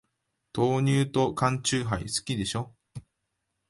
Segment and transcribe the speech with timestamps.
[0.51, 2.73] 豆乳と缶チューハイ、好きでしょ。